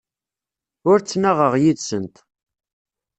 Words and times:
Ur 0.89 0.97
ttnaɣeɣ 0.99 1.53
yid-sent. 1.61 2.15